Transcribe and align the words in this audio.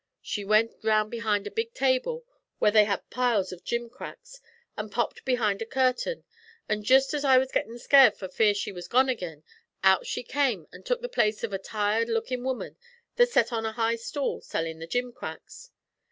She 0.23 0.43
went 0.43 0.73
round 0.83 1.11
behind 1.11 1.45
a 1.45 1.51
big 1.51 1.75
table, 1.75 2.25
where 2.57 2.71
they 2.71 2.85
had 2.85 3.07
piles 3.11 3.53
o' 3.53 3.57
jimcracks, 3.57 4.41
an' 4.75 4.89
popped 4.89 5.23
behind 5.25 5.61
a 5.61 5.65
curtain, 5.67 6.23
an' 6.67 6.81
jest 6.81 7.13
as 7.13 7.23
I 7.23 7.37
was 7.37 7.51
gittin' 7.51 7.77
scared 7.77 8.17
for 8.17 8.27
fear 8.27 8.55
she 8.55 8.71
wuz 8.71 8.87
gone 8.89 9.09
agi'n, 9.09 9.43
out 9.83 10.07
she 10.07 10.23
come 10.23 10.65
an' 10.73 10.81
took 10.81 11.03
the 11.03 11.07
place 11.07 11.43
of 11.43 11.53
a 11.53 11.59
tired 11.59 12.09
lookin' 12.09 12.43
woman 12.43 12.77
that 13.17 13.29
set 13.29 13.53
on 13.53 13.63
a 13.63 13.73
high 13.73 13.95
stool 13.95 14.41
sellin' 14.41 14.79
the 14.79 14.87
jimcracks. 14.87 15.69